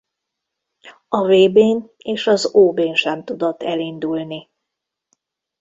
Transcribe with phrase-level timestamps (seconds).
[1.07, 4.49] A vb-n és az ob-n sem tudott elindulni.